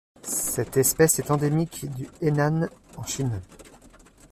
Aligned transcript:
Cette 0.23 0.77
espèce 0.77 1.19
est 1.19 1.29
endémique 1.29 1.85
du 1.93 2.09
Henan 2.23 2.67
en 2.97 3.03
Chine. 3.03 3.39